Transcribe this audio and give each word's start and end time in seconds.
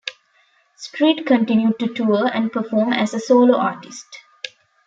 Street 0.77 1.27
continued 1.27 1.77
to 1.77 1.93
tour 1.93 2.25
and 2.25 2.51
perform 2.51 2.91
as 2.91 3.13
a 3.13 3.19
solo 3.19 3.55
artist. 3.55 4.07